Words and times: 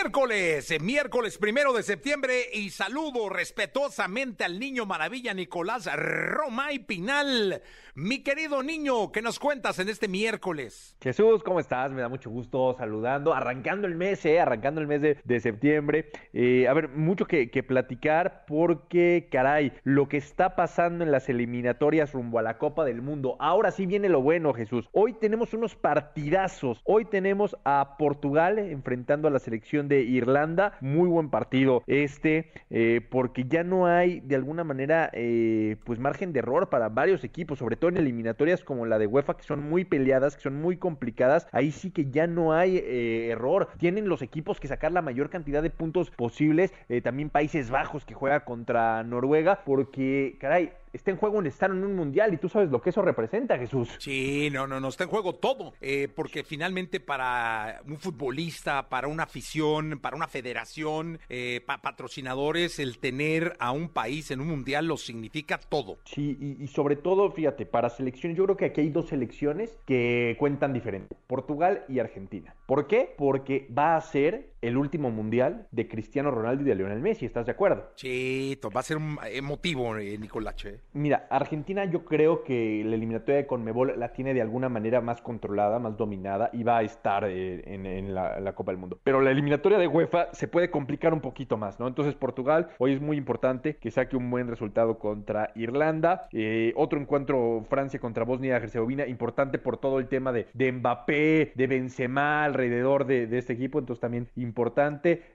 Es 0.00 0.04
miércoles, 0.04 0.70
eh, 0.70 0.78
miércoles 0.80 1.36
primero 1.36 1.74
de 1.74 1.82
septiembre 1.82 2.44
y 2.54 2.70
saludo 2.70 3.28
respetuosamente 3.28 4.44
al 4.44 4.58
niño 4.58 4.86
maravilla 4.86 5.34
Nicolás 5.34 5.90
Romay 5.94 6.78
Pinal. 6.78 7.60
Mi 7.94 8.22
querido 8.22 8.62
niño, 8.62 9.12
¿qué 9.12 9.20
nos 9.20 9.38
cuentas 9.38 9.78
en 9.78 9.90
este 9.90 10.08
miércoles? 10.08 10.96
Jesús, 11.02 11.42
¿cómo 11.42 11.60
estás? 11.60 11.92
Me 11.92 12.00
da 12.00 12.08
mucho 12.08 12.30
gusto 12.30 12.74
saludando, 12.78 13.34
arrancando 13.34 13.86
el 13.86 13.94
mes, 13.94 14.24
¿eh? 14.24 14.40
arrancando 14.40 14.80
el 14.80 14.86
mes 14.86 15.02
de, 15.02 15.18
de 15.22 15.40
septiembre. 15.40 16.10
Eh, 16.32 16.66
a 16.66 16.72
ver, 16.72 16.88
mucho 16.88 17.26
que, 17.26 17.50
que 17.50 17.62
platicar 17.62 18.44
porque, 18.46 19.28
caray, 19.30 19.72
lo 19.84 20.08
que 20.08 20.16
está 20.16 20.56
pasando 20.56 21.04
en 21.04 21.10
las 21.10 21.28
eliminatorias 21.28 22.12
rumbo 22.12 22.38
a 22.38 22.42
la 22.42 22.56
Copa 22.56 22.86
del 22.86 23.02
Mundo. 23.02 23.36
Ahora 23.38 23.70
sí 23.70 23.84
viene 23.84 24.08
lo 24.08 24.22
bueno, 24.22 24.54
Jesús. 24.54 24.88
Hoy 24.92 25.12
tenemos 25.12 25.52
unos 25.52 25.74
partidazos. 25.74 26.80
Hoy 26.84 27.04
tenemos 27.04 27.54
a 27.64 27.96
Portugal 27.98 28.58
enfrentando 28.58 29.28
a 29.28 29.30
la 29.30 29.40
selección 29.40 29.89
de 29.90 30.00
Irlanda. 30.00 30.78
Muy 30.80 31.08
buen 31.08 31.28
partido 31.28 31.82
este, 31.86 32.50
eh, 32.70 33.02
porque 33.10 33.44
ya 33.44 33.62
no 33.62 33.86
hay 33.86 34.20
de 34.20 34.36
alguna 34.36 34.64
manera 34.64 35.10
eh, 35.12 35.76
pues 35.84 35.98
margen 35.98 36.32
de 36.32 36.38
error 36.38 36.70
para 36.70 36.88
varios 36.88 37.24
equipos, 37.24 37.58
sobre 37.58 37.76
todo 37.76 37.90
en 37.90 37.98
eliminatorias 37.98 38.64
como 38.64 38.86
la 38.86 38.98
de 38.98 39.06
UEFA, 39.06 39.36
que 39.36 39.42
son 39.42 39.68
muy 39.68 39.84
peleadas, 39.84 40.36
que 40.36 40.42
son 40.42 40.62
muy 40.62 40.78
complicadas. 40.78 41.46
Ahí 41.52 41.72
sí 41.72 41.90
que 41.90 42.10
ya 42.10 42.26
no 42.26 42.54
hay 42.54 42.78
eh, 42.78 43.28
error. 43.28 43.68
Tienen 43.76 44.08
los 44.08 44.22
equipos 44.22 44.58
que 44.60 44.68
sacar 44.68 44.92
la 44.92 45.02
mayor 45.02 45.28
cantidad 45.28 45.62
de 45.62 45.68
puntos 45.68 46.10
posibles. 46.10 46.72
También 47.02 47.28
Países 47.28 47.70
Bajos 47.70 48.04
que 48.04 48.14
juega 48.14 48.44
contra 48.44 49.02
Noruega, 49.02 49.62
porque, 49.64 50.36
caray, 50.40 50.72
está 50.92 51.10
en 51.10 51.16
juego 51.16 51.38
un 51.38 51.46
estar 51.46 51.70
en 51.70 51.84
un 51.84 51.94
mundial 51.94 52.34
y 52.34 52.36
tú 52.36 52.48
sabes 52.48 52.70
lo 52.70 52.80
que 52.80 52.90
eso 52.90 53.02
representa, 53.02 53.58
Jesús. 53.58 53.88
Sí, 53.98 54.48
no, 54.52 54.66
no, 54.66 54.80
no, 54.80 54.88
está 54.88 55.04
en 55.04 55.10
juego 55.10 55.34
todo, 55.34 55.74
eh, 55.80 56.08
porque 56.14 56.44
finalmente 56.44 57.00
para 57.00 57.82
un 57.86 57.98
futbolista, 57.98 58.88
para 58.88 59.08
una 59.08 59.24
afición, 59.24 59.98
para 60.00 60.16
una 60.16 60.28
federación, 60.28 61.18
eh, 61.28 61.62
para 61.66 61.82
patrocinadores, 61.82 62.78
el 62.78 62.98
tener 62.98 63.54
a 63.58 63.72
un 63.72 63.88
país 63.88 64.30
en 64.30 64.40
un 64.40 64.48
mundial 64.48 64.86
lo 64.86 64.96
significa 64.96 65.58
todo. 65.58 65.98
Sí, 66.04 66.36
y, 66.40 66.62
y, 66.62 66.66
sobre 66.68 66.96
todo, 66.96 67.30
fíjate, 67.30 67.66
para 67.66 67.90
selecciones, 67.90 68.36
yo 68.36 68.44
creo 68.44 68.56
que 68.56 68.66
aquí 68.66 68.80
hay 68.80 68.90
dos 68.90 69.08
selecciones 69.08 69.78
que 69.86 70.36
cuentan 70.38 70.72
diferente, 70.72 71.16
Portugal 71.26 71.84
y 71.88 71.98
Argentina. 71.98 72.54
¿Por 72.66 72.86
qué? 72.86 73.14
Porque 73.16 73.68
va 73.76 73.96
a 73.96 74.00
ser 74.00 74.49
el 74.62 74.76
último 74.76 75.10
mundial 75.10 75.66
de 75.70 75.88
Cristiano 75.88 76.30
Ronaldo 76.30 76.62
y 76.62 76.66
de 76.66 76.74
Lionel 76.74 77.00
Messi, 77.00 77.26
¿estás 77.26 77.46
de 77.46 77.52
acuerdo? 77.52 77.90
Sí, 77.94 78.58
va 78.74 78.80
a 78.80 78.82
ser 78.82 78.96
un 78.96 79.18
emotivo, 79.30 79.96
eh, 79.96 80.18
Nicolache. 80.18 80.80
Mira, 80.92 81.26
Argentina 81.30 81.84
yo 81.84 82.04
creo 82.04 82.44
que 82.44 82.82
la 82.84 82.94
eliminatoria 82.94 83.36
de 83.36 83.46
Conmebol 83.46 83.98
la 83.98 84.12
tiene 84.12 84.34
de 84.34 84.42
alguna 84.42 84.68
manera 84.68 85.00
más 85.00 85.20
controlada, 85.20 85.78
más 85.78 85.96
dominada 85.96 86.50
y 86.52 86.62
va 86.62 86.78
a 86.78 86.82
estar 86.82 87.24
eh, 87.24 87.62
en, 87.66 87.86
en, 87.86 88.14
la, 88.14 88.52
Copa 88.54 88.72
del 88.72 88.80
Mundo. 88.80 88.98
Pero 89.04 89.20
la 89.20 89.30
eliminatoria 89.30 89.78
de 89.78 89.86
UEFA 89.86 90.28
se 90.32 90.48
puede 90.48 90.70
complicar 90.70 91.14
un 91.14 91.20
poquito 91.20 91.56
más, 91.56 91.78
¿no? 91.78 91.86
Entonces 91.86 92.14
Portugal 92.14 92.70
hoy 92.78 92.94
es 92.94 93.00
muy 93.00 93.16
importante 93.16 93.76
que 93.76 93.90
saque 93.90 94.16
un 94.16 94.28
buen 94.30 94.48
resultado 94.48 94.98
contra 94.98 95.52
Irlanda. 95.54 96.28
Eh, 96.32 96.72
otro 96.76 97.00
encuentro 97.00 97.64
Francia 97.68 98.00
contra 98.00 98.24
Bosnia 98.24 98.54
y 98.54 98.56
Herzegovina, 98.56 99.06
importante 99.06 99.58
por 99.58 99.78
todo 99.78 99.98
el 99.98 100.08
tema 100.08 100.32
de, 100.32 100.46
de 100.52 100.72
Mbappé, 100.72 101.52
de 101.54 101.66
Benzema 101.66 102.44
alrededor 102.44 103.06
de, 103.06 103.26
de, 103.26 103.38
este 103.38 103.52
equipo, 103.52 103.78
entonces 103.78 104.00
también 104.00 104.28
importante, 104.36 104.49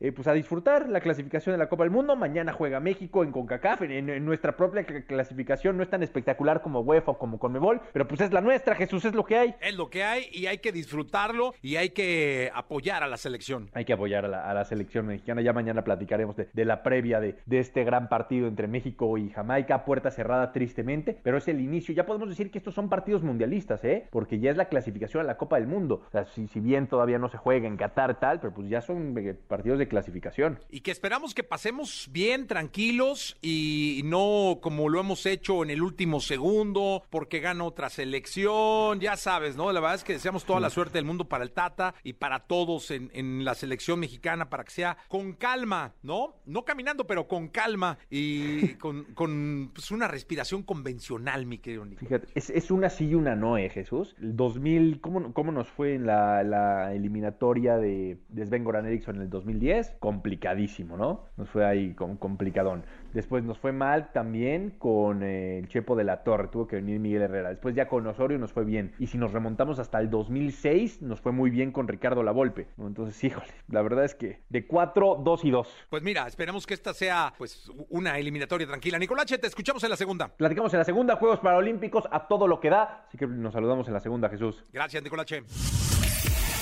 eh, 0.00 0.12
pues 0.12 0.28
a 0.28 0.32
disfrutar 0.32 0.88
la 0.88 1.00
clasificación 1.00 1.54
de 1.54 1.58
la 1.58 1.68
Copa 1.68 1.84
del 1.84 1.90
Mundo. 1.90 2.16
Mañana 2.16 2.52
juega 2.52 2.80
México 2.80 3.22
en 3.24 3.32
CONCACAF, 3.32 3.82
en, 3.82 4.08
en 4.08 4.24
nuestra 4.24 4.56
propia 4.56 4.84
clasificación 4.84 5.76
no 5.76 5.82
es 5.82 5.90
tan 5.90 6.02
espectacular 6.02 6.62
como 6.62 6.80
UEFA 6.80 7.12
o 7.12 7.18
como 7.18 7.38
Conmebol, 7.38 7.80
pero 7.92 8.06
pues 8.08 8.20
es 8.20 8.32
la 8.32 8.40
nuestra, 8.40 8.74
Jesús, 8.74 9.04
es 9.04 9.14
lo 9.14 9.24
que 9.24 9.36
hay. 9.36 9.54
Es 9.60 9.76
lo 9.76 9.90
que 9.90 10.04
hay 10.04 10.26
y 10.32 10.46
hay 10.46 10.58
que 10.58 10.72
disfrutarlo 10.72 11.54
y 11.62 11.76
hay 11.76 11.90
que 11.90 12.50
apoyar 12.54 13.02
a 13.02 13.06
la 13.06 13.16
selección. 13.16 13.70
Hay 13.74 13.84
que 13.84 13.92
apoyar 13.92 14.24
a 14.24 14.28
la, 14.28 14.50
a 14.50 14.54
la 14.54 14.64
selección 14.64 15.06
mexicana. 15.06 15.42
Ya 15.42 15.52
mañana 15.52 15.82
platicaremos 15.84 16.36
de, 16.36 16.48
de 16.52 16.64
la 16.64 16.82
previa 16.82 17.20
de, 17.20 17.36
de, 17.46 17.58
este 17.58 17.84
gran 17.84 18.08
partido 18.08 18.48
entre 18.48 18.68
México 18.68 19.16
y 19.18 19.30
Jamaica, 19.30 19.84
puerta 19.84 20.10
cerrada 20.10 20.52
tristemente, 20.52 21.18
pero 21.22 21.38
es 21.38 21.48
el 21.48 21.60
inicio. 21.60 21.94
Ya 21.94 22.06
podemos 22.06 22.28
decir 22.28 22.50
que 22.50 22.58
estos 22.58 22.74
son 22.74 22.88
partidos 22.88 23.22
mundialistas, 23.22 23.84
¿eh? 23.84 24.08
Porque 24.10 24.38
ya 24.38 24.50
es 24.50 24.56
la 24.56 24.66
clasificación 24.66 25.22
a 25.22 25.26
la 25.26 25.36
Copa 25.36 25.56
del 25.56 25.66
Mundo. 25.66 26.02
O 26.06 26.10
sea, 26.10 26.24
si, 26.24 26.46
si 26.48 26.60
bien 26.60 26.86
todavía 26.86 27.18
no 27.18 27.28
se 27.28 27.38
juega 27.38 27.66
en 27.66 27.76
Qatar 27.76 28.18
tal, 28.18 28.40
pero 28.40 28.54
pues 28.54 28.68
ya 28.68 28.80
son 28.80 29.01
eh, 29.02 29.34
partidos 29.34 29.78
de 29.78 29.88
clasificación. 29.88 30.58
Y 30.70 30.80
que 30.80 30.90
esperamos 30.90 31.34
que 31.34 31.42
pasemos 31.42 32.08
bien, 32.12 32.46
tranquilos 32.46 33.36
y 33.42 34.02
no 34.04 34.58
como 34.60 34.88
lo 34.88 35.00
hemos 35.00 35.26
hecho 35.26 35.62
en 35.62 35.70
el 35.70 35.82
último 35.82 36.20
segundo, 36.20 37.04
porque 37.10 37.40
gana 37.40 37.64
otra 37.64 37.90
selección, 37.90 39.00
ya 39.00 39.16
sabes, 39.16 39.56
¿no? 39.56 39.72
La 39.72 39.80
verdad 39.80 39.96
es 39.96 40.04
que 40.04 40.14
deseamos 40.14 40.44
toda 40.44 40.60
la 40.60 40.70
suerte 40.70 40.98
del 40.98 41.04
mundo 41.04 41.28
para 41.28 41.44
el 41.44 41.52
Tata 41.52 41.94
y 42.02 42.14
para 42.14 42.40
todos 42.40 42.90
en, 42.90 43.10
en, 43.12 43.44
la 43.44 43.54
selección 43.54 44.00
mexicana, 44.00 44.48
para 44.48 44.64
que 44.64 44.70
sea 44.70 44.96
con 45.08 45.32
calma, 45.32 45.94
¿no? 46.02 46.36
No 46.46 46.64
caminando, 46.64 47.06
pero 47.06 47.26
con 47.26 47.48
calma 47.48 47.98
y 48.10 48.74
con, 48.78 49.04
con 49.14 49.70
pues, 49.74 49.90
una 49.90 50.08
respiración 50.08 50.62
convencional, 50.62 51.46
mi 51.46 51.58
querido 51.58 51.84
Nico. 51.84 52.00
Fíjate, 52.00 52.28
es, 52.34 52.50
es, 52.50 52.70
una 52.70 52.90
sí 52.90 53.08
y 53.08 53.14
una 53.14 53.34
no, 53.34 53.58
¿eh, 53.58 53.68
Jesús? 53.68 54.14
El 54.20 54.36
2000, 54.36 55.00
¿cómo, 55.00 55.32
cómo 55.32 55.52
nos 55.52 55.68
fue 55.68 55.94
en 55.94 56.06
la, 56.06 56.42
la 56.42 56.94
eliminatoria 56.94 57.76
de, 57.76 58.18
de 58.28 58.46
Sven 58.46 58.64
Goran 58.64 58.86
En 58.92 59.22
el 59.22 59.30
2010? 59.30 59.96
Complicadísimo, 60.00 60.98
¿no? 60.98 61.24
Nos 61.38 61.48
fue 61.48 61.64
ahí 61.64 61.94
con, 61.94 62.16
complicadón. 62.18 62.84
Después 63.14 63.42
nos 63.42 63.58
fue 63.58 63.72
mal 63.72 64.12
también 64.12 64.74
con 64.78 65.22
eh, 65.22 65.58
el 65.58 65.68
Chepo 65.68 65.96
de 65.96 66.04
la 66.04 66.22
Torre, 66.24 66.48
tuvo 66.48 66.66
que 66.66 66.76
venir 66.76 67.00
Miguel 67.00 67.22
Herrera. 67.22 67.48
Después 67.48 67.74
ya 67.74 67.88
con 67.88 68.06
Osorio 68.06 68.38
nos 68.38 68.52
fue 68.52 68.64
bien. 68.64 68.92
Y 68.98 69.06
si 69.06 69.16
nos 69.16 69.32
remontamos 69.32 69.78
hasta 69.78 69.98
el 69.98 70.10
2006, 70.10 71.00
nos 71.00 71.20
fue 71.20 71.32
muy 71.32 71.50
bien 71.50 71.72
con 71.72 71.88
Ricardo 71.88 72.22
Lavolpe. 72.22 72.68
Entonces, 72.78 73.22
híjole, 73.24 73.48
la 73.68 73.80
verdad 73.80 74.04
es 74.04 74.14
que 74.14 74.42
de 74.50 74.66
4, 74.66 75.22
2 75.24 75.44
y 75.44 75.50
2. 75.50 75.86
Pues 75.88 76.02
mira, 76.02 76.26
esperemos 76.26 76.66
que 76.66 76.74
esta 76.74 76.92
sea 76.92 77.32
pues 77.38 77.70
una 77.88 78.18
eliminatoria 78.18 78.66
tranquila. 78.66 78.98
Nicolache, 78.98 79.38
te 79.38 79.46
escuchamos 79.46 79.82
en 79.84 79.90
la 79.90 79.96
segunda. 79.96 80.28
Platicamos 80.28 80.72
en 80.74 80.78
la 80.78 80.84
segunda, 80.84 81.16
Juegos 81.16 81.40
Paralímpicos 81.40 82.04
a 82.10 82.28
todo 82.28 82.46
lo 82.46 82.60
que 82.60 82.68
da. 82.68 83.06
Así 83.08 83.16
que 83.16 83.26
nos 83.26 83.54
saludamos 83.54 83.86
en 83.88 83.94
la 83.94 84.00
segunda, 84.00 84.28
Jesús. 84.28 84.64
Gracias, 84.70 85.02
Nicolache. 85.02 85.42